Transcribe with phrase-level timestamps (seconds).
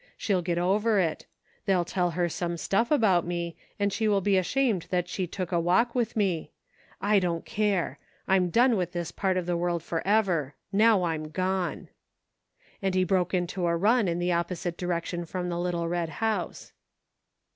[0.17, 1.27] She'll get over it;
[1.67, 5.51] they'll tell her some stuff about me; and she will be ashamed that she took
[5.51, 6.49] a walk with me.
[6.99, 7.99] I don't care.
[8.27, 11.89] I'm done with this part of the world forever; now I'm gone."
[12.81, 13.59] And he broke 30 IN SEARCH OF HOME.
[13.59, 16.73] into a run in the opposite direction from the little red house.